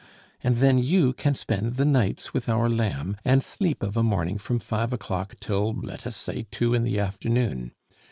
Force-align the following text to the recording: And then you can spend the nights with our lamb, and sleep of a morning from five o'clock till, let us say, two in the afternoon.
And 0.43 0.55
then 0.55 0.79
you 0.79 1.13
can 1.13 1.35
spend 1.35 1.75
the 1.75 1.85
nights 1.85 2.33
with 2.33 2.49
our 2.49 2.67
lamb, 2.67 3.17
and 3.23 3.43
sleep 3.43 3.83
of 3.83 3.95
a 3.95 4.01
morning 4.01 4.39
from 4.39 4.57
five 4.57 4.91
o'clock 4.93 5.35
till, 5.39 5.75
let 5.75 6.07
us 6.07 6.17
say, 6.17 6.47
two 6.49 6.73
in 6.73 6.83
the 6.83 6.97
afternoon. 6.99 7.71